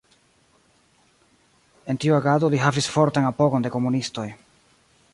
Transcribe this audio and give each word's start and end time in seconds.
En 1.89 2.01
tiu 2.05 2.17
agado 2.17 2.51
li 2.55 2.65
havis 2.65 2.91
fortan 2.97 3.31
apogon 3.31 3.67
de 3.67 3.75
komunistoj. 3.79 4.29